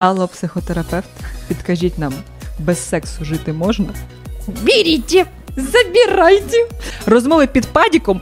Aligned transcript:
Алло, 0.00 0.28
психотерапевт, 0.28 1.08
підкажіть 1.48 1.98
нам, 1.98 2.12
без 2.58 2.88
сексу 2.88 3.24
жити 3.24 3.52
можна? 3.52 3.86
Берите, 4.46 5.26
забирайте. 5.56 6.56
Розмови 7.06 7.46
під 7.46 7.66
падіком. 7.66 8.20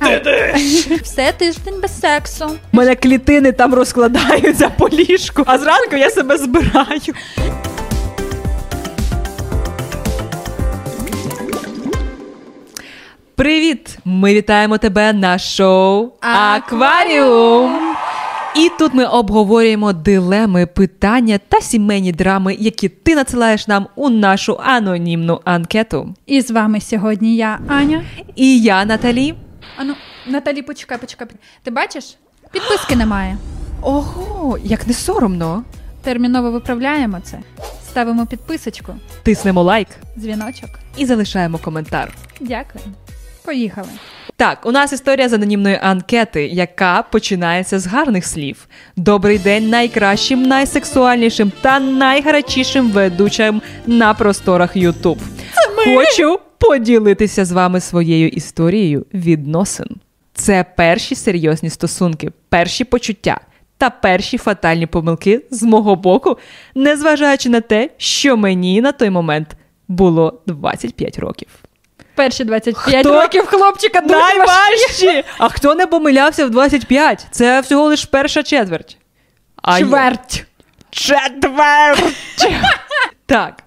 Все 1.02 1.32
тиждень 1.32 1.80
без 1.82 2.00
сексу. 2.00 2.46
У 2.72 2.76
мене 2.76 2.96
клітини 2.96 3.52
там 3.52 3.74
розкладаються 3.74 4.68
по 4.68 4.88
ліжку, 4.88 5.42
а 5.46 5.58
зранку 5.58 5.96
я 5.96 6.10
себе 6.10 6.38
збираю. 6.38 7.14
Привіт! 13.34 13.98
Ми 14.04 14.34
вітаємо 14.34 14.78
тебе 14.78 15.12
на 15.12 15.38
шоу 15.38 16.10
Акваріум. 16.20 17.89
І 18.56 18.70
тут 18.78 18.94
ми 18.94 19.04
обговорюємо 19.04 19.92
дилеми, 19.92 20.66
питання 20.66 21.38
та 21.48 21.60
сімейні 21.60 22.12
драми, 22.12 22.56
які 22.60 22.88
ти 22.88 23.14
надсилаєш 23.14 23.68
нам 23.68 23.86
у 23.96 24.08
нашу 24.10 24.58
анонімну 24.64 25.40
анкету. 25.44 26.14
І 26.26 26.40
з 26.40 26.50
вами 26.50 26.80
сьогодні 26.80 27.36
я, 27.36 27.58
Аня. 27.68 28.04
І 28.36 28.60
я, 28.60 28.84
Наталі. 28.84 29.34
Ану, 29.76 29.94
Наталі, 30.26 30.62
почекай, 30.62 30.98
почекай. 30.98 31.28
Ти 31.62 31.70
бачиш? 31.70 32.16
Підписки 32.52 32.96
немає. 32.96 33.36
Ого, 33.82 34.58
як 34.64 34.86
не 34.86 34.92
соромно. 34.94 35.64
Терміново 36.02 36.50
виправляємо 36.50 37.20
це. 37.24 37.38
Ставимо 37.88 38.26
підписочку, 38.26 38.94
Тиснемо 39.22 39.62
лайк 39.62 39.88
дзвіночок. 40.18 40.70
і 40.96 41.06
залишаємо 41.06 41.58
коментар. 41.58 42.14
Дякую. 42.40 42.84
Поїхали. 43.44 43.88
Так, 44.40 44.66
у 44.66 44.72
нас 44.72 44.92
історія 44.92 45.28
з 45.28 45.32
анонімної 45.32 45.78
анкети, 45.82 46.46
яка 46.46 47.02
починається 47.02 47.78
з 47.78 47.86
гарних 47.86 48.26
слів. 48.26 48.66
Добрий 48.96 49.38
день 49.38 49.68
найкращим, 49.68 50.42
найсексуальнішим 50.42 51.52
та 51.60 51.80
найгарячішим 51.80 52.90
ведучим 52.90 53.62
на 53.86 54.14
просторах 54.14 54.76
Ютуб. 54.76 55.18
Хочу 55.76 56.38
поділитися 56.58 57.44
з 57.44 57.52
вами 57.52 57.80
своєю 57.80 58.28
історією 58.28 59.06
відносин. 59.14 59.86
Це 60.34 60.64
перші 60.76 61.14
серйозні 61.14 61.70
стосунки, 61.70 62.30
перші 62.48 62.84
почуття 62.84 63.40
та 63.78 63.90
перші 63.90 64.38
фатальні 64.38 64.86
помилки 64.86 65.44
з 65.50 65.62
мого 65.62 65.96
боку, 65.96 66.38
незважаючи 66.74 67.48
на 67.48 67.60
те, 67.60 67.90
що 67.96 68.36
мені 68.36 68.80
на 68.80 68.92
той 68.92 69.10
момент 69.10 69.56
було 69.88 70.42
25 70.46 71.18
років. 71.18 71.48
Перші 72.20 72.44
25 72.44 73.06
Хто? 73.06 73.22
років 73.22 73.46
хлопчика 73.46 74.00
дуже 74.00 74.14
важкі. 74.14 74.36
Найважчі! 74.38 75.28
А 75.38 75.48
хто 75.48 75.74
не 75.74 75.86
помилявся 75.86 76.46
в 76.46 76.50
25? 76.50 77.26
Це 77.30 77.60
всього 77.60 77.84
лиш 77.84 78.04
перша 78.04 78.42
четверть. 78.42 78.96
А 79.62 79.78
Чверть. 79.78 80.46
Четверть! 80.90 82.16
так. 83.26 83.62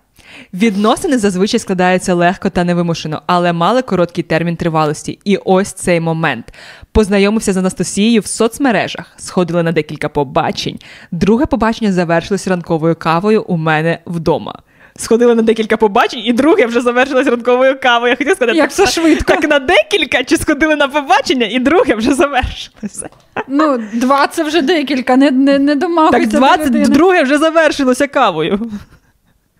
Відносини 0.53 1.17
зазвичай 1.17 1.59
складаються 1.59 2.13
легко 2.13 2.49
та 2.49 2.63
невимушено, 2.63 3.21
але 3.27 3.53
мали 3.53 3.81
короткий 3.81 4.23
термін 4.23 4.55
тривалості. 4.55 5.19
І 5.25 5.37
ось 5.37 5.73
цей 5.73 5.99
момент. 5.99 6.53
Познайомився 6.91 7.53
з 7.53 7.57
Анастасією 7.57 8.21
в 8.21 8.27
соцмережах, 8.27 9.13
сходили 9.17 9.63
на 9.63 9.71
декілька 9.71 10.09
побачень. 10.09 10.79
Друге 11.11 11.45
побачення 11.45 11.91
завершилось 11.91 12.47
ранковою 12.47 12.95
кавою 12.95 13.43
у 13.43 13.57
мене 13.57 13.99
вдома. 14.05 14.59
Сходили 14.95 15.35
на 15.35 15.41
декілька 15.41 15.77
побачень, 15.77 16.19
і 16.25 16.33
друге 16.33 16.65
вже 16.65 16.81
завершилось 16.81 17.27
ранковою 17.27 17.79
кавою. 17.79 18.09
Я 18.09 18.15
хотіла 18.15 18.35
сказати, 18.35 18.57
Як 18.57 18.73
так, 18.73 18.75
це 18.75 18.87
швидко. 18.87 19.33
Так 19.33 19.49
на 19.49 19.59
декілька, 19.59 20.23
чи 20.23 20.37
сходили 20.37 20.75
на 20.75 20.87
побачення, 20.87 21.45
і 21.45 21.59
друге 21.59 21.95
вже 21.95 22.13
завершилося. 22.13 23.09
Ну, 23.47 23.83
два 23.93 24.27
це 24.27 24.43
вже 24.43 24.61
декілька, 24.61 25.17
не, 25.17 25.31
не, 25.31 25.59
не 25.59 25.71
Так, 25.71 25.79
домагуйся 25.79 26.27
до 26.39 26.65
людини. 26.65 26.85
22 26.85 27.21
вже 27.23 27.37
завершилося 27.37 28.07
кавою. 28.07 28.71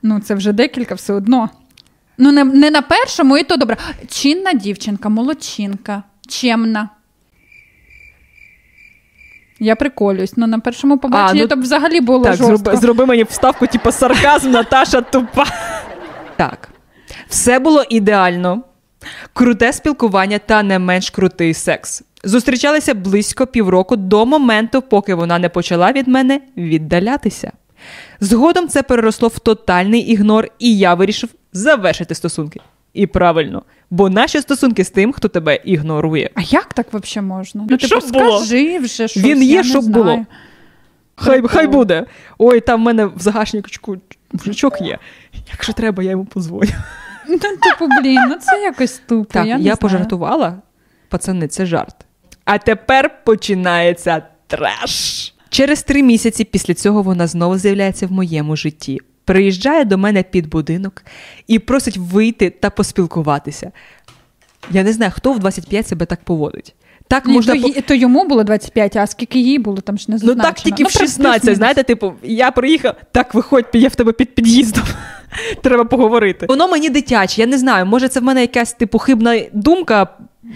Ну, 0.04 0.20
це 0.20 0.36
вже 0.36 0.52
декілька 0.54 0.95
все 0.95 1.14
одно. 1.14 1.50
Ну, 2.17 2.31
не, 2.31 2.44
не 2.44 2.72
на 2.72 2.81
першому, 2.81 3.38
і 3.38 3.44
то 3.44 3.58
добре. 3.58 3.78
Чинна 4.09 4.54
дівчинка, 4.54 5.09
молодчинка, 5.09 6.04
чемна. 6.27 6.89
Я 9.64 9.76
приколююсь. 9.76 10.34
Ну, 10.38 10.48
на 10.48 10.60
першому 10.60 10.98
побаченні 10.98 11.42
ну, 11.42 11.48
то 11.48 11.56
б 11.56 11.62
взагалі 11.62 12.02
було 12.02 12.24
Так, 12.24 12.36
жорстко. 12.36 12.58
зроби, 12.58 12.78
зроби 12.78 13.06
мені 13.06 13.24
вставку, 13.24 13.68
типу 13.68 13.92
сарказм, 13.92 14.52
Наташа 14.52 15.02
тупа. 15.02 15.46
Так. 16.36 16.70
Все 17.28 17.60
було 17.60 17.84
ідеально. 17.90 18.62
Круте 19.34 19.74
спілкування 19.74 20.40
та 20.40 20.64
не 20.64 20.80
менш 20.80 21.10
крутий 21.10 21.54
секс. 21.54 22.04
Зустрічалися 22.24 22.94
близько 22.94 23.48
півроку 23.48 23.96
до 23.96 24.26
моменту, 24.26 24.82
поки 24.82 25.14
вона 25.14 25.40
не 25.40 25.50
почала 25.50 25.92
від 25.92 26.08
мене 26.08 26.42
віддалятися. 26.58 27.52
Згодом 28.20 28.68
це 28.68 28.84
переросло 28.84 29.28
в 29.28 29.40
тотальний 29.40 30.02
ігнор, 30.02 30.48
і 30.60 30.78
я 30.78 30.94
вирішив 30.94 31.30
завершити 31.54 32.16
стосунки. 32.16 32.60
І 32.93 33.08
правильно, 33.08 33.64
бо 33.89 34.09
наші 34.09 34.42
стосунки 34.42 34.83
з 34.83 34.89
тим, 34.89 35.11
хто 35.11 35.27
тебе 35.27 35.55
ігнорує. 35.55 36.30
А 36.36 36.42
як 36.42 36.73
так 36.73 36.87
взагалі 36.93 37.27
можна? 37.27 37.67
Ну, 37.70 37.77
типу, 37.77 38.02
скажи 38.02 38.80
вже 38.80 39.08
щось. 39.08 39.17
Він 39.23 39.43
є, 39.43 39.54
я 39.54 39.61
не 39.61 39.70
щоб 39.70 39.83
знаю. 39.83 40.04
було. 40.04 40.26
Хай, 41.15 41.39
Прикол. 41.39 41.49
хай 41.49 41.67
буде. 41.67 42.05
Ой, 42.37 42.59
там 42.59 42.82
в 42.82 42.83
мене 42.83 43.05
в 43.05 43.20
загашнику 43.20 43.98
мужичок 44.33 44.82
є. 44.82 44.99
Якщо 45.52 45.73
треба, 45.73 46.03
я 46.03 46.11
йому 46.11 46.26
позвоню. 46.26 46.71
Ну, 47.27 47.37
типу, 47.37 47.87
блін, 48.02 48.20
ну 48.30 48.36
це 48.36 48.61
якось 48.61 49.02
тупо. 49.08 49.33
Так, 49.33 49.45
я 49.45 49.52
я, 49.52 49.58
не 49.58 49.64
знаю. 49.64 49.77
пожартувала. 49.77 50.61
Пацани, 51.09 51.48
це 51.48 51.65
жарт. 51.65 51.95
А 52.45 52.58
тепер 52.58 53.23
починається 53.23 54.23
треш. 54.48 55.33
Через 55.49 55.83
три 55.83 56.03
місяці 56.03 56.43
після 56.43 56.73
цього 56.73 57.02
вона 57.02 57.27
знову 57.27 57.58
з'являється 57.58 58.08
в 58.08 58.11
моєму 58.11 58.55
житті. 58.55 58.99
Приїжджає 59.26 59.86
до 59.86 59.98
мене 59.98 60.23
під 60.23 60.50
будинок 60.50 61.04
і 61.48 61.60
просить 61.60 61.98
вийти 61.98 62.50
та 62.50 62.70
поспілкуватися. 62.70 63.72
Я 64.72 64.84
не 64.84 64.94
знаю, 64.94 65.11
хто 65.16 65.34
в 65.34 65.39
25 65.39 65.88
себе 65.88 66.06
так 66.06 66.23
поводить. 66.23 66.76
Так 67.08 67.26
Ні, 67.26 67.33
можна 67.33 67.56
то, 67.56 67.62
по- 67.62 67.82
то 67.82 67.94
йому 67.94 68.28
було 68.28 68.44
25, 68.44 68.95
а 68.95 69.08
скільки 69.08 69.39
їй 69.39 69.60
було, 69.60 69.78
там 69.78 69.98
ж 69.98 70.06
не 70.12 70.17
Ну 70.23 70.36
так 70.36 70.56
тільки 70.56 70.83
в 70.83 70.92
16, 70.92 71.56
знаєте, 71.56 71.83
типу, 71.83 72.14
я 72.23 72.52
приїхав, 72.52 72.95
так 73.12 73.33
виходь, 73.33 73.66
я 73.73 73.88
в 73.88 73.95
тебе 73.95 74.12
під 74.12 74.36
під'їздом. 74.36 74.83
Треба 75.62 75.86
поговорити. 75.86 76.45
Воно 76.50 76.67
мені 76.67 76.89
дитяче, 76.89 77.42
я 77.42 77.48
не 77.48 77.58
знаю, 77.58 77.86
може 77.86 78.08
це 78.08 78.20
в 78.20 78.23
мене 78.23 78.42
якась 78.42 78.73
типу 78.73 78.98
хибна 78.98 79.42
думка, 79.54 80.08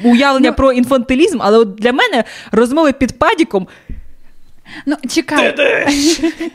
уявлення 0.04 0.50
Ну- 0.50 0.56
про 0.56 0.72
інфантилізм, 0.72 1.38
але 1.42 1.58
от 1.58 1.76
для 1.76 1.92
мене 1.94 2.24
розмови 2.52 2.94
під 2.94 3.20
падіком. 3.20 3.68
Ну, 4.86 4.96
чекай. 5.10 5.52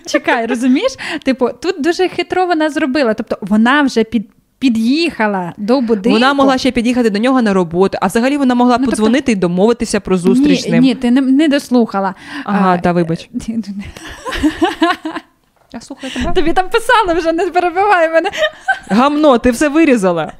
чекай, 0.06 0.46
розумієш? 0.46 0.92
Типу, 1.24 1.48
тут 1.62 1.82
дуже 1.82 2.08
хитро 2.08 2.46
вона 2.46 2.70
зробила. 2.70 3.14
Тобто 3.14 3.38
вона 3.40 3.82
вже 3.82 4.04
під, 4.04 4.30
під'їхала 4.58 5.52
до 5.56 5.80
будинку. 5.80 6.10
Вона 6.10 6.34
могла 6.34 6.58
ще 6.58 6.70
під'їхати 6.70 7.10
до 7.10 7.18
нього 7.18 7.42
на 7.42 7.52
роботу, 7.52 7.98
а 8.00 8.06
взагалі 8.06 8.36
вона 8.36 8.54
могла 8.54 8.72
Ну, 8.72 8.78
тобто- 8.78 8.90
подзвонити 8.90 9.32
і 9.32 9.34
домовитися 9.34 10.00
про 10.00 10.18
зустріч 10.18 10.60
з 10.60 10.64
ні, 10.64 10.70
ним. 10.70 10.82
ні, 10.82 10.94
ти 10.94 11.10
не, 11.10 11.20
не 11.20 11.48
дослухала. 11.48 12.14
Ага, 12.44 12.74
А, 12.74 12.78
да, 12.78 12.92
вибач. 12.92 13.30
Я 15.72 15.80
слухаю 15.80 16.12
тебе. 16.12 16.32
Тобі 16.34 16.52
там 16.52 16.68
писали 16.68 17.14
вже, 17.14 17.32
не 17.32 17.46
перебивай 17.46 18.08
мене. 18.08 18.30
Гамно, 18.88 19.38
ти 19.38 19.50
все 19.50 19.68
вирізала. 19.68 20.32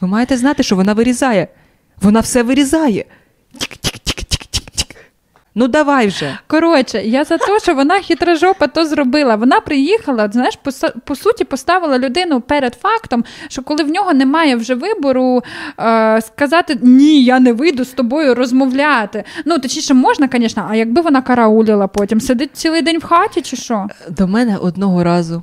Ви 0.00 0.08
маєте 0.08 0.36
знати, 0.36 0.62
що 0.62 0.76
вона 0.76 0.92
вирізає. 0.92 1.48
Вона 2.02 2.20
все 2.20 2.42
вирізає. 2.42 3.04
Ну 5.58 5.68
давай 5.68 6.06
вже. 6.06 6.38
Коротше, 6.46 7.02
я 7.02 7.24
за 7.24 7.38
те, 7.38 7.60
що 7.60 7.74
вона 7.74 8.00
хитрожопа 8.00 8.66
то 8.66 8.86
зробила. 8.86 9.36
Вона 9.36 9.60
приїхала, 9.60 10.28
знаєш, 10.28 10.56
по, 10.56 10.70
по 11.04 11.16
суті, 11.16 11.44
поставила 11.44 11.98
людину 11.98 12.40
перед 12.40 12.74
фактом, 12.74 13.24
що 13.48 13.62
коли 13.62 13.84
в 13.84 13.88
нього 13.88 14.14
немає 14.14 14.56
вже 14.56 14.74
вибору 14.74 15.42
е, 15.80 16.20
сказати 16.20 16.78
ні, 16.82 17.24
я 17.24 17.40
не 17.40 17.52
вийду 17.52 17.84
з 17.84 17.88
тобою 17.88 18.34
розмовляти. 18.34 19.24
Ну, 19.44 19.58
точніше, 19.58 19.94
можна, 19.94 20.28
звісно, 20.32 20.66
а 20.70 20.74
якби 20.74 21.02
вона 21.02 21.22
караулила 21.22 21.86
потім, 21.86 22.20
сидить 22.20 22.56
цілий 22.56 22.82
день 22.82 22.98
в 22.98 23.04
хаті 23.04 23.42
чи 23.42 23.56
що? 23.56 23.86
До 24.10 24.28
мене 24.28 24.56
одного 24.56 25.04
разу 25.04 25.42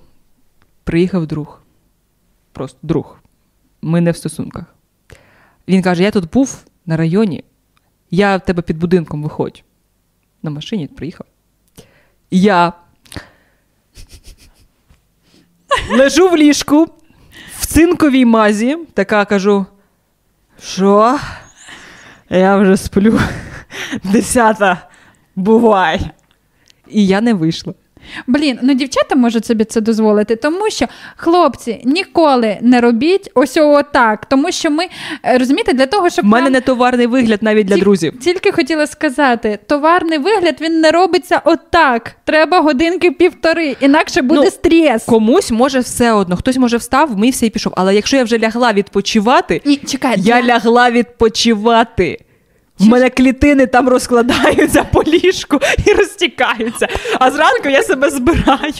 приїхав 0.83 1.27
друг. 1.27 1.61
Просто 2.51 2.77
друг. 2.83 3.17
Ми 3.81 4.01
не 4.01 4.11
в 4.11 4.17
стосунках. 4.17 4.63
Він 5.67 5.81
каже: 5.81 6.03
я 6.03 6.11
тут 6.11 6.31
був 6.31 6.57
на 6.85 6.97
районі, 6.97 7.43
я 8.11 8.37
в 8.37 8.41
тебе 8.41 8.61
під 8.61 8.77
будинком 8.77 9.23
виходь. 9.23 9.63
На 10.45 10.51
машині 10.51 10.87
приїхав. 10.87 11.27
Я 12.31 12.73
лежу 15.89 16.29
в 16.29 16.37
ліжку 16.37 16.87
в 17.59 17.65
цинковій 17.65 18.25
мазі, 18.25 18.77
така 18.93 19.25
кажу: 19.25 19.65
що? 20.61 21.19
Я 22.29 22.57
вже 22.57 22.77
сплю. 22.77 23.19
Десята, 24.03 24.89
бувай. 25.35 26.11
І 26.87 27.07
я 27.07 27.21
не 27.21 27.33
вийшла. 27.33 27.73
Блін, 28.27 28.59
ну 28.61 28.73
дівчата 28.73 29.15
можуть 29.15 29.45
собі 29.45 29.63
це 29.63 29.81
дозволити, 29.81 30.35
тому 30.35 30.69
що 30.69 30.85
хлопці 31.15 31.81
ніколи 31.85 32.57
не 32.61 32.81
робіть 32.81 33.31
ось 33.33 33.57
отак. 33.57 34.25
Тому 34.25 34.51
що 34.51 34.71
ми 34.71 34.85
е, 35.25 35.37
розумієте, 35.37 35.73
для 35.73 35.85
того, 35.85 36.09
щоб 36.09 36.25
У 36.25 36.27
мене 36.27 36.43
нам... 36.43 36.53
не 36.53 36.61
товарний 36.61 37.07
вигляд 37.07 37.43
навіть 37.43 37.67
для 37.67 37.75
Ті- 37.75 37.81
друзів. 37.81 38.19
Тільки 38.19 38.51
хотіла 38.51 38.87
сказати, 38.87 39.59
товарний 39.67 40.17
вигляд 40.17 40.55
він 40.61 40.81
не 40.81 40.91
робиться 40.91 41.41
отак. 41.45 42.15
Треба 42.23 42.59
годинки 42.59 43.11
півтори, 43.11 43.75
інакше 43.81 44.21
буде 44.21 44.41
Ну, 44.43 44.49
стрес. 44.51 45.03
Комусь 45.05 45.51
може 45.51 45.79
все 45.79 46.11
одно, 46.11 46.35
хтось 46.37 46.57
може 46.57 46.77
встав, 46.77 47.13
вмився 47.13 47.45
і 47.45 47.49
пішов. 47.49 47.73
Але 47.75 47.95
якщо 47.95 48.17
я 48.17 48.23
вже 48.23 48.39
лягла 48.39 48.73
відпочивати, 48.73 49.61
Ні, 49.65 49.75
чекай, 49.77 50.15
я 50.19 50.43
лягла 50.43 50.91
відпочивати. 50.91 52.19
В 52.79 52.85
мене 52.85 53.09
клітини 53.09 53.67
там 53.67 53.89
розкладаються 53.89 54.83
по 54.83 55.03
ліжку 55.03 55.59
і 55.85 55.93
розтікаються. 55.93 56.87
А 57.19 57.31
зранку 57.31 57.69
я 57.69 57.83
себе 57.83 58.09
збираю. 58.09 58.73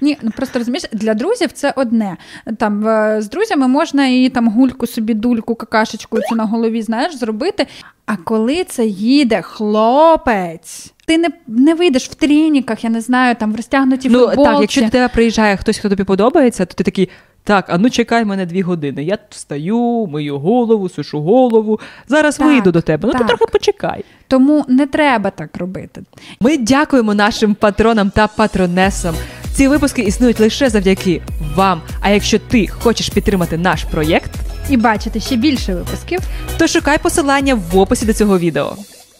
Ні, 0.00 0.18
ну 0.22 0.30
просто 0.36 0.58
розумієш, 0.58 0.84
для 0.92 1.14
друзів 1.14 1.52
це 1.52 1.72
одне. 1.76 2.16
Там 2.58 2.88
е, 2.88 3.22
з 3.22 3.28
друзями 3.30 3.68
можна 3.68 4.06
і 4.06 4.28
там 4.28 4.48
гульку 4.48 4.86
собі, 4.86 5.14
дульку, 5.14 5.54
какашечку 5.54 6.20
цю 6.20 6.34
на 6.34 6.44
голові, 6.44 6.82
знаєш, 6.82 7.16
зробити. 7.16 7.66
А 8.06 8.16
коли 8.16 8.64
це 8.64 8.86
їде 8.86 9.42
хлопець, 9.42 10.92
ти 11.06 11.18
не, 11.18 11.28
не 11.46 11.74
вийдеш 11.74 12.08
в 12.08 12.14
треніках, 12.14 12.84
я 12.84 12.90
не 12.90 13.00
знаю, 13.00 13.34
там 13.34 13.52
в 13.52 13.56
розтягнутій 13.56 14.08
Ну 14.08 14.26
так, 14.26 14.60
якщо 14.60 14.80
до 14.82 14.88
тебе 14.88 15.08
приїжджає 15.08 15.56
хтось, 15.56 15.78
хто 15.78 15.88
тобі 15.88 16.04
подобається, 16.04 16.66
то 16.66 16.74
ти 16.74 16.84
такий. 16.84 17.08
Так, 17.48 17.64
а 17.68 17.78
ну 17.78 17.90
чекай 17.90 18.24
мене 18.24 18.46
дві 18.46 18.62
години. 18.62 19.04
Я 19.04 19.18
встаю, 19.30 20.06
мию 20.06 20.38
голову, 20.38 20.88
сушу 20.88 21.20
голову. 21.20 21.80
Зараз 22.08 22.36
Так, 22.36 22.46
вийду 22.46 22.72
до 22.72 22.80
тебе. 22.80 23.06
Ну 23.06 23.12
так. 23.12 23.22
ти 23.22 23.28
трохи 23.28 23.44
почекай. 23.52 24.04
Тому 24.26 24.64
не 24.68 24.86
треба 24.86 25.30
так 25.30 25.56
робити. 25.56 26.02
Ми 26.40 26.56
дякуємо 26.56 27.14
нашим 27.14 27.54
патронам 27.54 28.10
та 28.10 28.26
патронесам. 28.26 29.14
Ці 29.52 29.68
випуски 29.68 30.02
існують 30.02 30.40
лише 30.40 30.70
завдяки 30.70 31.22
вам. 31.54 31.82
А 32.00 32.10
якщо 32.10 32.38
ти 32.38 32.66
хочеш 32.66 33.08
підтримати 33.08 33.58
наш 33.58 33.84
проєкт, 33.84 34.30
І 34.70 34.76
бачити 34.76 35.20
ще 35.20 35.36
більше 35.36 35.74
випусків. 35.74 36.20
то 36.58 36.66
шукай 36.66 36.98
посилання 36.98 37.54
в 37.54 37.78
описі 37.78 38.06
до 38.06 38.12
цього 38.12 38.38
відео. 38.38 38.76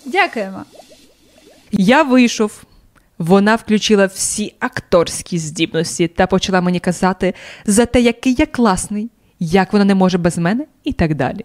Дякуємо. 0.07 0.63
Я 1.73 2.03
вийшов. 2.03 2.63
Вона 3.19 3.55
включила 3.55 4.07
всі 4.07 4.55
акторські 4.59 5.39
здібності 5.39 6.09
та 6.09 6.27
почала 6.27 6.61
мені 6.61 6.81
казати 6.81 7.35
за 7.65 7.87
те, 7.87 8.01
який 8.01 8.35
я 8.39 8.47
класний, 8.47 9.11
як 9.41 9.73
вона 9.73 9.85
не 9.85 9.95
може 9.95 10.19
без 10.19 10.39
мене, 10.39 10.67
і 10.85 10.93
так 10.93 11.15
далі. 11.15 11.45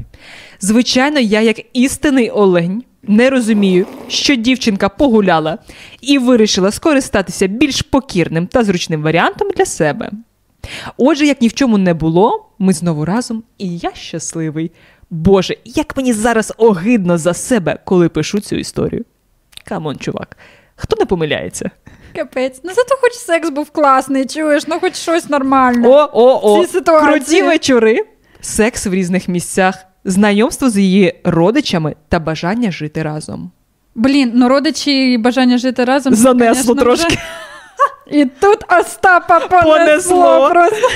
Звичайно, 0.60 1.20
я, 1.20 1.42
як 1.42 1.60
істинний 1.74 2.30
олень, 2.30 2.84
не 3.04 3.30
розумію, 3.30 3.88
що 4.08 4.36
дівчинка 4.36 4.90
погуляла 4.90 5.58
і 6.02 6.18
вирішила 6.18 6.72
скористатися 6.72 7.48
більш 7.48 7.81
покірним 7.81 8.48
та 8.48 8.64
зручним 8.64 9.02
варіантом 9.02 9.50
для 9.58 9.66
себе. 9.66 10.12
Отже, 10.98 11.25
як 11.25 11.42
ні 11.42 11.48
в 11.48 11.54
чому 11.54 11.78
не 11.78 11.94
було, 11.94 12.50
ми 12.60 12.74
знову 12.74 13.06
разом, 13.06 13.44
і 13.58 13.78
я 13.78 13.92
щасливий. 13.94 14.72
Боже, 15.10 15.56
як 15.66 15.98
мені 15.98 16.14
зараз 16.14 16.54
огидно 16.58 17.18
за 17.18 17.34
себе, 17.34 17.80
коли 17.86 18.10
пишу 18.10 18.40
цю 18.40 18.56
історію. 18.56 19.06
Come 19.65 19.84
on, 19.84 19.98
чувак, 19.98 20.38
хто 20.75 20.96
не 21.00 21.06
помиляється? 21.06 21.72
Капець. 22.16 22.62
Ну 22.64 22.72
зато 22.74 22.96
хоч 23.02 23.14
секс 23.14 23.50
був 23.50 23.70
класний, 23.70 24.25
чуєш, 24.25 24.68
ну 24.68 24.80
хоч 24.80 24.96
щось 24.96 25.30
нормальне. 25.30 25.88
О, 25.88 26.10
о, 26.14 26.60
о, 26.88 27.00
круті 27.00 27.44
вечори, 27.44 28.06
секс 28.42 28.88
в 28.88 28.94
різних 28.94 29.28
місцях, 29.28 29.75
знайомство 30.06 30.70
з 30.70 30.78
її 30.78 31.20
родичами 31.24 31.96
та 32.10 32.20
бажання 32.20 32.72
жити 32.72 33.04
разом. 33.04 33.52
Блін, 33.96 34.31
ну 34.36 34.50
родичі 34.50 35.14
і 35.14 35.18
бажання 35.18 35.58
жити 35.58 35.86
разом. 35.86 36.14
Занесло 36.14 36.54
конечно, 36.54 36.75
трошки. 36.75 37.08
вже- 37.08 37.20
І 38.12 38.25
тут 38.25 38.60
Остапа 38.80 39.40
понесло, 39.40 39.72
Понесло. 39.78 40.50
просто. 40.52 40.90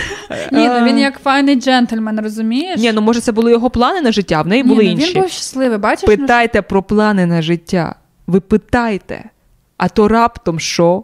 Ні, 0.52 0.68
ну 0.68 0.86
він 0.86 1.00
як 1.00 1.20
файний 1.20 1.56
джентльмен, 1.56 2.20
розумієш? 2.20 2.80
Ні, 2.80 2.92
ну 2.92 3.02
може, 3.02 3.22
це 3.22 3.32
були 3.32 3.52
його 3.52 3.70
плани 3.70 4.02
на 4.02 4.12
життя, 4.12 4.42
в 4.42 4.48
неї 4.48 4.64
Ні, 4.64 4.70
були 4.70 4.84
ну, 4.84 4.90
інші. 4.90 5.14
Він 5.14 5.22
був 5.22 5.32
щасливий, 5.32 5.78
бачиш? 5.78 6.10
ну, 6.10 6.18
Питайте 6.18 6.62
про 6.62 6.84
плани 6.84 7.26
на 7.26 7.42
життя. 7.42 7.96
Ви 8.28 8.40
питайте, 8.40 9.24
а 9.78 9.90
то 9.90 10.08
раптом 10.08 10.60
що? 10.60 11.04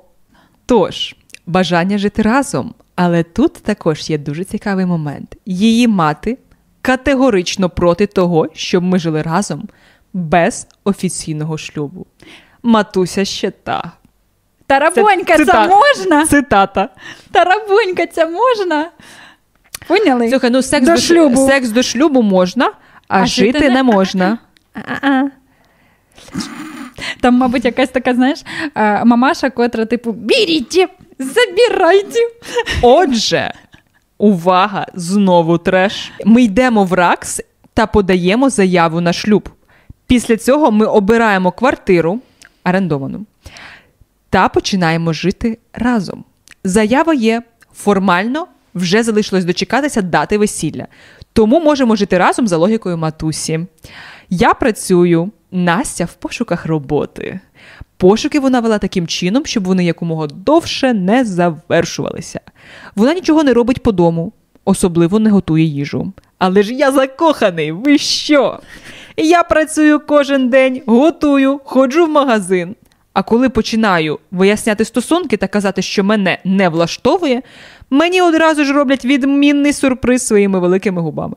Тож, 0.66 1.16
бажання 1.46 1.98
жити 1.98 2.22
разом. 2.22 2.74
Але 2.96 3.24
тут 3.24 3.54
також 3.54 4.10
є 4.10 4.18
дуже 4.18 4.44
цікавий 4.44 4.86
момент. 4.86 5.36
Її 5.46 5.88
мати 5.88 6.38
категорично 6.82 7.70
проти 7.70 8.08
того, 8.08 8.48
щоб 8.54 8.84
ми 8.84 9.00
жили 9.00 9.22
разом 9.22 9.68
без 10.14 10.68
офіційного 10.84 11.58
шлюбу. 11.58 12.06
Матуся 12.64 13.26
ще 13.26 13.52
та. 13.52 13.92
Тарабонька, 14.68 15.38
це, 15.38 15.46
цита- 15.46 15.68
можна? 15.70 16.26
Цитата. 16.28 16.90
Тарабонька, 17.32 18.06
це 18.08 18.26
можна? 18.26 18.90
Поняли? 19.88 20.30
Слухай, 20.30 20.50
ну 20.50 20.62
секс 20.62 20.86
До 20.88 20.92
до, 20.96 21.02
шлюбу. 21.02 21.48
секс 21.48 21.70
до 21.70 21.84
шлюбу 21.84 22.22
можна, 22.22 22.66
а, 23.08 23.22
А 23.22 23.26
жити, 23.26 23.70
не- 23.70 23.84
можна. 23.84 24.38
А-а. 24.74 25.24
Там, 27.22 27.36
мабуть, 27.36 27.66
якась 27.66 27.90
така, 27.90 28.14
знаєш, 28.14 28.44
е, 28.76 29.06
мамаша, 29.06 29.50
котра, 29.50 29.86
типу, 29.86 30.12
беріть, 30.12 30.88
забирайте. 31.20 32.20
Отже, 32.82 33.54
увага, 34.18 34.88
знову 34.94 35.58
треш. 35.58 36.12
Ми 36.26 36.44
йдемо 36.44 36.84
в 36.84 36.94
РАКС 36.94 37.42
та 37.74 37.88
подаємо 37.88 38.50
заяву 38.50 39.02
на 39.02 39.14
шлюб. 39.14 39.50
Після 40.08 40.38
цього 40.38 40.72
ми 40.72 40.86
обираємо 40.86 41.52
квартиру 41.52 42.20
орендовану 42.66 43.26
та 44.30 44.50
починаємо 44.50 45.14
жити 45.14 45.58
разом. 45.74 46.24
Заява 46.64 47.14
є 47.14 47.42
формально. 47.74 48.48
Вже 48.76 49.04
залишилось 49.04 49.46
дочекатися 49.46 50.02
дати 50.02 50.38
весілля. 50.38 50.88
Тому 51.34 51.60
можемо 51.60 51.96
жити 51.96 52.18
разом 52.18 52.48
за 52.48 52.58
логікою 52.58 52.98
матусі. 52.98 53.60
Я 54.30 54.54
працюю, 54.54 55.32
Настя 55.52 56.06
в 56.06 56.14
пошуках 56.14 56.66
роботи. 56.66 57.40
Пошуки 57.98 58.40
вона 58.40 58.60
вела 58.60 58.78
таким 58.78 59.08
чином, 59.08 59.46
щоб 59.46 59.64
вони 59.64 59.86
якомога 59.86 60.28
довше 60.28 60.94
не 60.94 61.26
завершувалися. 61.26 62.40
Вона 62.96 63.14
нічого 63.14 63.44
не 63.44 63.54
робить 63.54 63.84
по 63.84 63.92
дому, 63.92 64.34
особливо 64.66 65.20
не 65.20 65.30
готує 65.30 65.64
їжу. 65.64 66.14
Але 66.38 66.64
ж 66.64 66.74
я 66.74 66.92
закоханий, 66.92 67.72
ви 67.72 67.98
що? 67.98 68.60
Я 69.18 69.44
працюю 69.44 70.00
кожен 70.00 70.50
день, 70.50 70.82
готую, 70.86 71.60
ходжу 71.64 72.06
в 72.06 72.10
магазин. 72.10 72.76
А 73.14 73.24
коли 73.24 73.50
починаю 73.50 74.20
виясняти 74.32 74.86
стосунки 74.86 75.38
та 75.38 75.48
казати, 75.48 75.82
що 75.82 76.04
мене 76.04 76.38
не 76.44 76.70
влаштовує, 76.70 77.42
мені 77.94 78.22
одразу 78.22 78.64
ж 78.64 78.74
роблять 78.74 79.06
відмінний 79.06 79.74
сюрприз 79.74 80.28
своїми 80.28 80.60
великими 80.60 81.02
губами. 81.02 81.36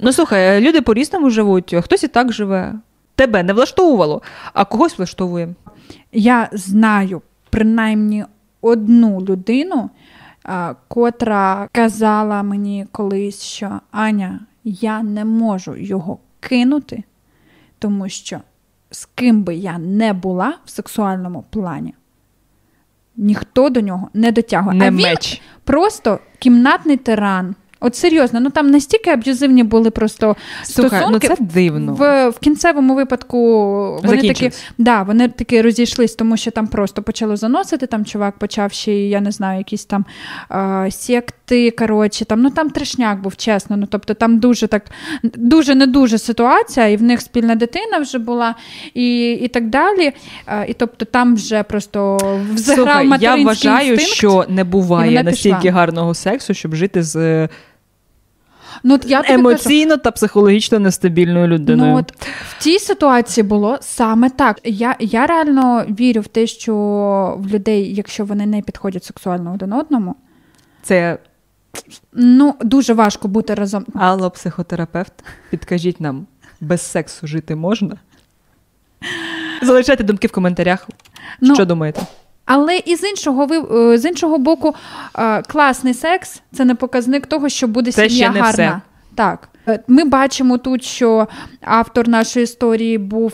Ну 0.00 0.12
слухай, 0.12 0.60
люди 0.60 0.80
по-різному 0.80 1.30
живуть, 1.30 1.74
хтось 1.82 2.04
і 2.04 2.08
так 2.08 2.32
живе. 2.32 2.74
Тебе 3.14 3.42
не 3.42 3.52
влаштовувало, 3.52 4.22
а 4.52 4.64
когось 4.64 4.98
влаштовує. 4.98 5.54
Я 6.12 6.48
знаю 6.52 7.22
принаймні 7.50 8.24
одну 8.60 9.20
людину, 9.20 9.90
а, 10.44 10.74
котра 10.88 11.68
казала 11.72 12.42
мені 12.42 12.86
колись, 12.92 13.42
що 13.42 13.80
Аня, 13.90 14.40
я 14.64 15.02
не 15.02 15.24
можу 15.24 15.76
його 15.76 16.18
кинути, 16.40 17.02
тому 17.78 18.08
що 18.08 18.40
з 18.90 19.04
ким 19.04 19.42
би 19.42 19.54
я 19.54 19.78
не 19.78 20.12
була 20.12 20.54
в 20.64 20.70
сексуальному 20.70 21.44
плані, 21.50 21.94
ніхто 23.16 23.68
до 23.70 23.80
нього 23.80 24.08
не 24.14 24.32
дотягує. 24.32 24.78
Не 24.78 24.86
а 24.86 24.90
він 24.90 24.96
меч. 24.96 25.42
просто 25.64 26.18
кімнатний 26.38 26.96
тиран. 26.96 27.54
От 27.86 27.96
серйозно, 27.96 28.40
ну 28.40 28.50
там 28.50 28.70
настільки 28.70 29.10
аб'юзивні 29.10 29.62
були 29.62 29.90
просто 29.90 30.36
Слухай, 30.64 31.04
ну 31.10 31.18
це 31.18 31.36
дивно. 31.40 31.94
В, 31.94 32.28
в 32.28 32.38
кінцевому 32.38 32.94
випадку 32.94 33.38
вони 34.04 34.22
такі, 34.28 34.50
да, 34.78 35.02
вони 35.02 35.28
таки 35.28 35.62
розійшлись, 35.62 36.14
тому 36.14 36.36
що 36.36 36.50
там 36.50 36.66
просто 36.66 37.02
почало 37.02 37.36
заносити. 37.36 37.86
Там 37.86 38.04
чувак 38.04 38.38
почав 38.38 38.72
ще, 38.72 38.92
я 38.92 39.20
не 39.20 39.30
знаю, 39.30 39.58
якісь 39.58 39.84
там 39.84 40.04
е, 40.50 40.90
секти. 40.90 41.70
Коротше, 41.70 42.24
там 42.24 42.42
ну 42.42 42.50
там 42.50 42.70
трешняк 42.70 43.20
був, 43.20 43.36
чесно. 43.36 43.76
Ну 43.76 43.86
тобто 43.90 44.14
там 44.14 44.38
дуже 44.38 44.66
так 44.66 44.82
дуже 45.22 45.74
не 45.74 45.86
дуже 45.86 46.18
ситуація, 46.18 46.86
і 46.86 46.96
в 46.96 47.02
них 47.02 47.20
спільна 47.20 47.54
дитина 47.54 47.98
вже 47.98 48.18
була, 48.18 48.54
і, 48.94 49.30
і 49.30 49.48
так 49.48 49.68
далі. 49.68 50.12
Е, 50.46 50.66
і 50.68 50.72
тобто 50.72 51.04
там 51.04 51.34
вже 51.34 51.62
просто 51.62 52.18
Слухай, 52.56 53.10
я 53.20 53.36
вважаю, 53.36 53.92
інстинкт. 53.92 54.14
що 54.14 54.44
не 54.48 54.64
буває 54.64 55.22
настільки 55.22 55.70
гарного 55.70 56.14
сексу, 56.14 56.54
щоб 56.54 56.74
жити 56.74 57.02
з 57.02 57.48
Ну, 58.82 58.94
от 58.94 59.04
я 59.06 59.22
кажу, 59.22 59.34
емоційно 59.34 59.96
та 59.96 60.10
психологічно 60.10 60.78
нестабільною 60.78 61.46
людиною. 61.46 61.92
Ну, 61.92 61.98
от 61.98 62.12
в 62.48 62.62
цій 62.62 62.78
ситуації 62.78 63.44
було 63.44 63.78
саме 63.80 64.30
так. 64.30 64.60
Я, 64.64 64.96
я 65.00 65.26
реально 65.26 65.84
вірю 66.00 66.20
в 66.20 66.28
те, 66.28 66.46
що 66.46 66.74
в 67.38 67.46
людей, 67.46 67.94
якщо 67.94 68.24
вони 68.24 68.46
не 68.46 68.62
підходять 68.62 69.04
сексуально 69.04 69.54
один 69.54 69.72
одному, 69.72 70.14
Це 70.82 71.18
ну 72.12 72.54
дуже 72.60 72.94
важко 72.94 73.28
бути 73.28 73.54
разом. 73.54 73.86
Алло, 73.94 74.30
психотерапевт, 74.30 75.12
підкажіть 75.50 76.00
нам, 76.00 76.26
без 76.60 76.80
сексу 76.80 77.26
жити 77.26 77.56
можна? 77.56 77.96
Залишайте 79.62 80.04
думки 80.04 80.26
в 80.26 80.32
коментарях. 80.32 80.88
Ну, 81.40 81.54
Що 81.54 81.64
думаєте? 81.64 82.02
Але 82.46 82.76
і 82.76 82.96
з 82.96 83.04
іншого 83.04 83.48
е, 83.52 83.98
з 83.98 84.04
іншого 84.04 84.38
боку, 84.38 84.74
е, 85.18 85.42
класний 85.42 85.94
секс 85.94 86.42
це 86.52 86.64
не 86.64 86.74
показник 86.74 87.26
того, 87.26 87.48
що 87.48 87.68
буде 87.68 87.92
це 87.92 88.08
сім'я 88.08 88.26
ще 88.26 88.34
не 88.34 88.40
гарна. 88.40 88.50
Все. 88.50 88.80
Так, 89.14 89.48
е, 89.68 89.80
ми 89.88 90.04
бачимо 90.04 90.58
тут, 90.58 90.84
що 90.84 91.28
автор 91.60 92.08
нашої 92.08 92.44
історії 92.44 92.98
був 92.98 93.32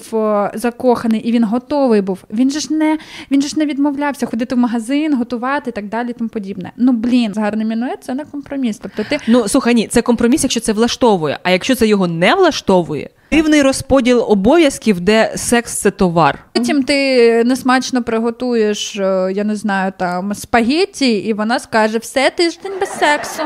закоханий 0.54 1.20
і 1.20 1.32
він 1.32 1.44
готовий 1.44 2.00
був. 2.00 2.24
Він 2.30 2.50
же 2.50 2.60
ж 2.60 2.72
не 2.72 2.98
він 3.30 3.42
же 3.42 3.48
ж 3.48 3.58
не 3.58 3.66
відмовлявся 3.66 4.26
ходити 4.26 4.54
в 4.54 4.58
магазин, 4.58 5.14
готувати 5.14 5.70
і 5.70 5.72
так 5.72 5.88
далі. 5.88 6.12
Тому 6.12 6.30
подібне. 6.30 6.72
Ну 6.76 6.92
блін, 6.92 7.34
з 7.34 7.38
гарним 7.38 7.68
мінует 7.68 8.04
це 8.04 8.14
не 8.14 8.24
компроміс. 8.24 8.78
Тобто 8.78 9.04
ти 9.04 9.18
ну 9.28 9.48
слухай, 9.48 9.74
ні, 9.74 9.86
це 9.86 10.02
компроміс, 10.02 10.42
якщо 10.42 10.60
це 10.60 10.72
влаштовує. 10.72 11.38
А 11.42 11.50
якщо 11.50 11.74
це 11.74 11.86
його 11.86 12.06
не 12.06 12.34
влаштовує. 12.34 13.08
Дивний 13.32 13.62
розподіл 13.62 14.24
обов'язків, 14.28 15.00
де 15.00 15.32
секс 15.36 15.72
це 15.74 15.90
товар. 15.90 16.38
Потім 16.52 16.82
ти 16.82 17.44
несмачно 17.44 18.02
приготуєш, 18.02 18.96
е, 18.96 19.32
я 19.34 19.44
не 19.44 19.56
знаю, 19.56 19.92
там 19.98 20.34
спагетті, 20.34 21.12
і 21.12 21.32
вона 21.32 21.58
скаже: 21.58 21.98
все 21.98 22.30
тиждень 22.30 22.72
без 22.80 22.88
сексу. 22.98 23.42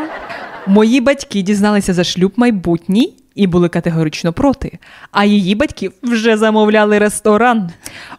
Мої 0.67 1.01
батьки 1.01 1.43
дізналися 1.43 1.95
за 1.95 2.05
шлюб 2.05 2.33
майбутній 2.37 3.17
і 3.35 3.47
були 3.47 3.69
категорично 3.69 4.33
проти. 4.33 4.79
А 5.11 5.25
її 5.25 5.55
батьки 5.55 5.91
вже 6.03 6.37
замовляли 6.37 6.99
ресторан. 6.99 7.71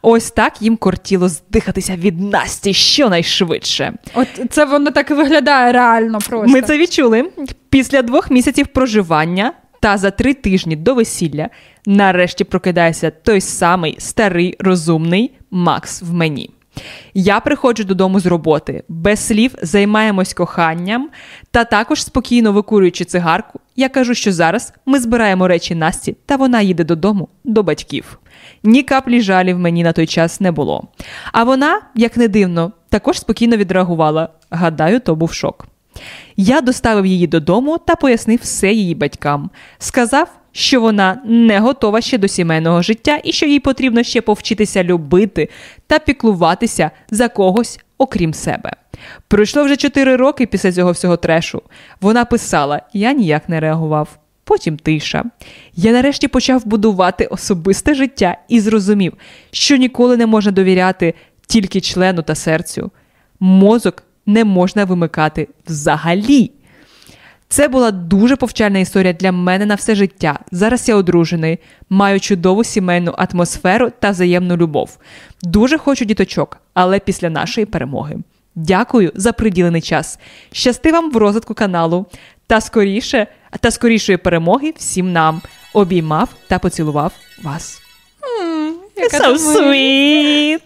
Ось 0.02 0.32
так 0.32 0.62
їм 0.62 0.78
кортіло 0.78 1.30
здихатися 1.30 1.96
від 1.96 2.22
Насті 2.22 2.74
щонайшвидше. 2.74 3.94
От 4.14 4.28
це 4.50 4.66
воно 4.66 4.92
так 4.92 5.12
і 5.12 5.14
виглядає 5.14 5.72
реально. 5.74 6.20
просто. 6.30 6.48
Ми 6.48 6.62
це 6.62 6.78
відчули 6.78 7.26
після 7.70 8.02
двох 8.02 8.32
місяців 8.32 8.68
проживання. 8.68 9.54
Та 9.88 9.98
за 9.98 10.12
три 10.12 10.34
тижні 10.34 10.76
до 10.76 10.96
весілля 10.96 11.50
нарешті 11.86 12.44
прокидається 12.44 13.12
той 13.12 13.42
самий 13.42 13.96
старий 14.00 14.56
розумний 14.60 15.32
Макс 15.52 16.02
в 16.02 16.14
мені. 16.14 16.50
Я 17.14 17.40
приходжу 17.40 17.84
додому 17.84 18.20
з 18.20 18.26
роботи, 18.26 18.84
без 18.88 19.20
слів 19.28 19.56
займаємось 19.62 20.34
коханням 20.34 21.10
та 21.52 21.64
також 21.64 22.04
спокійно 22.04 22.52
викурюючи 22.52 23.06
цигарку, 23.06 23.60
я 23.76 23.90
кажу, 23.90 24.14
що 24.14 24.32
зараз 24.32 24.74
ми 24.86 25.00
збираємо 25.00 25.48
речі 25.48 25.76
Насті, 25.76 26.16
та 26.26 26.36
вона 26.36 26.62
їде 26.62 26.84
додому 26.84 27.30
до 27.44 27.64
батьків. 27.64 28.20
Ні 28.64 28.84
каплі 28.84 29.22
жалів 29.22 29.60
мені 29.60 29.84
на 29.84 29.94
той 29.94 30.08
час 30.08 30.42
не 30.42 30.52
було. 30.52 30.88
А 31.32 31.44
вона, 31.44 31.82
як 31.96 32.18
не 32.18 32.28
дивно, 32.28 32.72
також 32.90 33.20
спокійно 33.20 33.58
відреагувала. 33.58 34.30
Гадаю, 34.50 35.00
то 35.00 35.16
був 35.16 35.34
шок. 35.34 35.68
Я 36.38 36.62
доставив 36.62 37.06
її 37.06 37.28
додому 37.28 37.78
та 37.78 37.96
пояснив 37.96 38.40
все 38.42 38.72
її 38.72 38.96
батькам. 38.96 39.50
Сказав, 39.80 40.30
що 40.52 40.82
вона 40.82 41.22
не 41.26 41.60
готова 41.60 42.02
ще 42.02 42.18
до 42.18 42.28
сімейного 42.28 42.82
життя 42.82 43.22
і 43.24 43.32
що 43.32 43.46
їй 43.46 43.60
потрібно 43.60 44.04
ще 44.04 44.22
повчитися 44.22 44.84
любити 44.84 45.50
та 45.88 46.00
піклуватися 46.00 46.92
за 47.12 47.30
когось, 47.30 47.80
окрім 47.98 48.34
себе. 48.34 48.72
Пройшло 49.28 49.64
вже 49.64 49.76
чотири 49.76 50.16
роки 50.16 50.46
після 50.46 50.72
цього 50.72 50.92
всього 50.92 51.18
трешу. 51.18 51.62
Вона 52.02 52.26
писала, 52.26 52.82
я 52.94 53.14
ніяк 53.14 53.50
не 53.50 53.60
реагував. 53.60 54.18
Потім 54.44 54.78
тиша. 54.78 55.24
Я 55.76 55.92
нарешті 55.92 56.28
почав 56.28 56.66
будувати 56.66 57.26
особисте 57.26 57.96
життя 57.96 58.38
і 58.48 58.60
зрозумів, 58.60 59.14
що 59.52 59.76
ніколи 59.76 60.18
не 60.18 60.26
можна 60.26 60.52
довіряти 60.52 61.14
тільки 61.48 61.82
члену 61.82 62.22
та 62.22 62.36
серцю. 62.36 62.92
Мозок 63.40 64.04
не 64.28 64.46
можна 64.46 64.86
вимикати 64.86 65.48
взагалі. 65.68 66.52
Це 67.50 67.68
була 67.68 67.92
дуже 67.92 68.36
повчальна 68.36 68.80
історія 68.80 69.14
для 69.14 69.32
мене 69.32 69.66
на 69.66 69.76
все 69.76 69.96
життя. 69.96 70.40
Зараз 70.52 70.90
я 70.90 70.96
одружений, 70.96 71.60
маю 71.90 72.20
чудову 72.20 72.64
сімейну 72.64 73.16
атмосферу 73.18 73.92
та 74.00 74.12
взаємну 74.12 74.58
любов. 74.58 74.98
Дуже 75.44 75.78
хочу 75.78 76.06
діточок, 76.06 76.58
але 76.74 77.00
після 77.00 77.30
нашої 77.30 77.66
перемоги. 77.66 78.18
Дякую 78.56 79.12
за 79.16 79.34
приділений 79.34 79.82
час. 79.82 80.20
Щасти 80.52 80.92
вам 80.92 81.12
в 81.12 81.18
розвитку 81.18 81.54
каналу 81.54 82.06
та 82.48 82.62
скоріше, 82.62 83.28
та 83.60 83.72
скорішої 83.72 84.18
перемоги 84.18 84.74
всім 84.78 85.12
нам. 85.14 85.42
Обіймав 85.74 86.30
та 86.48 86.60
поцілував 86.60 87.12
вас. 87.44 87.82
Mm, 88.22 88.74
so 89.12 89.38
sweet! 89.38 90.60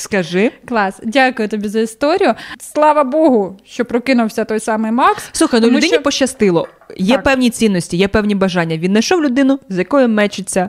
Скажи. 0.00 0.50
Клас, 0.68 1.00
дякую 1.02 1.48
тобі 1.48 1.68
за 1.68 1.80
історію. 1.80 2.34
Слава 2.60 3.04
Богу, 3.04 3.56
що 3.64 3.84
прокинувся 3.84 4.44
той 4.44 4.60
самий 4.60 4.92
Макс. 4.92 5.28
Слухай, 5.32 5.60
ну 5.60 5.66
людині 5.66 5.88
що... 5.88 6.02
пощастило. 6.02 6.68
Є 6.96 7.14
так. 7.14 7.24
певні 7.24 7.50
цінності, 7.50 7.96
є 7.96 8.08
певні 8.08 8.34
бажання. 8.34 8.76
Він 8.76 8.90
знайшов 8.90 9.22
людину, 9.22 9.58
з 9.68 9.78
якою 9.78 10.08
мечиться. 10.08 10.68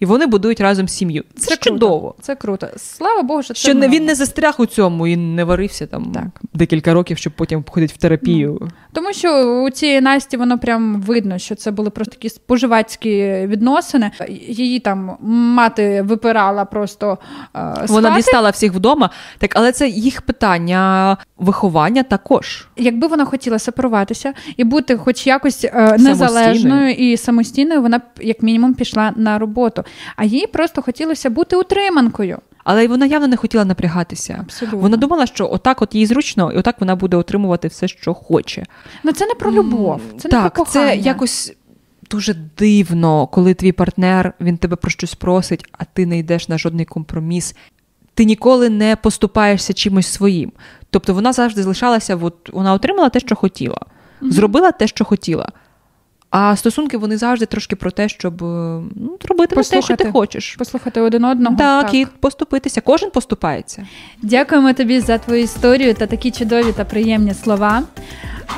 І 0.00 0.06
вони 0.06 0.26
будують 0.26 0.60
разом 0.60 0.88
сім'ю. 0.88 1.24
Це, 1.36 1.46
це 1.46 1.56
чудово. 1.56 2.14
Це 2.20 2.34
круто. 2.34 2.68
Слава 2.76 3.22
Богу, 3.22 3.42
що, 3.42 3.54
що 3.54 3.80
це 3.80 3.88
він 3.88 4.04
не 4.04 4.14
застряг 4.14 4.54
у 4.58 4.66
цьому 4.66 5.06
і 5.06 5.16
не 5.16 5.44
варився 5.44 5.86
там 5.86 6.12
так. 6.14 6.40
Декілька 6.60 6.94
років, 6.94 7.18
щоб 7.18 7.32
потім 7.32 7.64
ходити 7.68 7.94
в 7.96 7.96
терапію. 7.96 8.58
Ну, 8.60 8.68
тому 8.92 9.12
що 9.12 9.62
у 9.62 9.70
цієї 9.70 10.00
Насті 10.00 10.36
воно 10.36 10.58
прям 10.58 11.00
видно, 11.00 11.38
що 11.38 11.54
це 11.54 11.70
були 11.70 11.90
просто 11.90 12.12
такі 12.12 12.28
споживацькі 12.28 13.46
відносини. 13.46 14.10
Її 14.48 14.80
там 14.80 15.16
мати 15.56 16.02
випирала 16.02 16.64
просто 16.64 17.18
е, 17.56 17.74
з 17.84 17.90
вона 17.90 18.16
дістала 18.16 18.50
всіх 18.50 18.74
вдома. 18.74 19.10
Так, 19.38 19.52
але 19.56 19.72
це 19.72 19.88
їх 19.88 20.22
питання 20.22 21.16
виховання 21.38 22.02
також. 22.02 22.68
Якби 22.76 23.06
вона 23.06 23.24
хотіла 23.24 23.58
сепаруватися 23.58 24.32
і 24.56 24.64
бути, 24.64 24.96
хоч 24.96 25.26
якось 25.26 25.64
е, 25.64 25.96
незалежною 25.98 26.90
і 26.90 27.16
самостійною, 27.16 27.82
вона 27.82 27.98
б 27.98 28.02
як 28.20 28.42
мінімум 28.42 28.74
пішла 28.74 29.12
на 29.16 29.38
роботу 29.38 29.84
а 30.16 30.24
їй 30.24 30.46
просто 30.46 30.82
хотілося 30.82 31.30
бути 31.30 31.56
утриманкою. 31.56 32.38
Але 32.70 32.88
вона 32.88 33.06
явно 33.06 33.28
не 33.28 33.36
хотіла 33.36 33.64
напрягатися. 33.64 34.36
Абсолютно. 34.40 34.78
Вона 34.78 34.96
думала, 34.96 35.26
що 35.26 35.50
отак 35.52 35.82
от 35.82 35.94
їй 35.94 36.06
зручно, 36.06 36.52
і 36.52 36.56
отак 36.56 36.76
вона 36.80 36.96
буде 36.96 37.16
отримувати 37.16 37.68
все, 37.68 37.88
що 37.88 38.14
хоче. 38.14 38.66
Ну 39.04 39.12
це 39.12 39.26
не 39.26 39.34
про 39.34 39.52
любов, 39.52 40.00
це 40.18 40.28
так, 40.28 40.44
не 40.44 40.50
про 40.50 40.64
кохання. 40.64 40.90
це 40.90 40.96
якось 40.96 41.54
дуже 42.10 42.34
дивно, 42.58 43.26
коли 43.26 43.54
твій 43.54 43.72
партнер 43.72 44.32
він 44.40 44.56
тебе 44.56 44.76
про 44.76 44.90
щось 44.90 45.14
просить, 45.14 45.64
а 45.72 45.84
ти 45.84 46.06
не 46.06 46.18
йдеш 46.18 46.48
на 46.48 46.58
жодний 46.58 46.84
компроміс. 46.86 47.56
Ти 48.14 48.24
ніколи 48.24 48.68
не 48.68 48.96
поступаєшся 48.96 49.72
чимось 49.72 50.06
своїм. 50.06 50.52
Тобто 50.90 51.14
вона 51.14 51.32
завжди 51.32 51.62
залишалася, 51.62 52.16
от, 52.22 52.50
вона 52.52 52.72
отримала 52.72 53.08
те, 53.08 53.20
що 53.20 53.36
хотіла, 53.36 53.80
зробила 54.20 54.72
те, 54.72 54.86
що 54.86 55.04
хотіла. 55.04 55.48
А 56.30 56.56
стосунки 56.56 56.96
вони 56.98 57.16
завжди 57.16 57.46
трошки 57.46 57.76
про 57.76 57.90
те, 57.90 58.08
щоб 58.08 58.42
е, 58.42 58.82
ну, 58.96 59.18
робити 59.28 59.56
те, 59.56 59.82
що 59.82 59.96
ти 59.96 60.12
хочеш. 60.12 60.56
Послухати 60.58 61.00
один 61.00 61.24
одного. 61.24 61.56
Так, 61.56 61.84
так, 61.84 61.94
і 61.94 62.06
поступитися. 62.20 62.80
Кожен 62.80 63.10
поступається. 63.10 63.86
Дякуємо 64.22 64.72
тобі 64.72 65.00
за 65.00 65.18
твою 65.18 65.42
історію 65.42 65.94
та 65.94 66.06
такі 66.06 66.30
чудові 66.30 66.72
та 66.72 66.84
приємні 66.84 67.34
слова. 67.34 67.82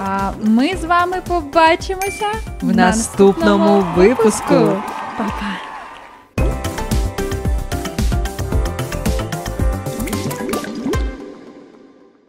А 0.04 0.30
ми 0.42 0.76
з 0.82 0.84
вами 0.84 1.16
побачимося 1.28 2.26
в 2.62 2.76
наступному, 2.76 2.76
наступному 2.76 3.84
випуску. 3.96 4.54
Па-па. 5.18 5.71